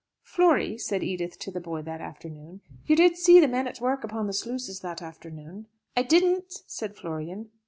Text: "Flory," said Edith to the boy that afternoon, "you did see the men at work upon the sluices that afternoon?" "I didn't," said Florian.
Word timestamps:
"Flory," 0.23 0.79
said 0.79 1.03
Edith 1.03 1.37
to 1.37 1.51
the 1.51 1.59
boy 1.61 1.83
that 1.83 2.01
afternoon, 2.01 2.61
"you 2.87 2.95
did 2.95 3.17
see 3.17 3.39
the 3.39 3.47
men 3.47 3.67
at 3.67 3.79
work 3.79 4.03
upon 4.03 4.25
the 4.25 4.33
sluices 4.33 4.79
that 4.79 4.99
afternoon?" 4.99 5.67
"I 5.95 6.01
didn't," 6.01 6.63
said 6.65 6.95
Florian. 6.95 7.51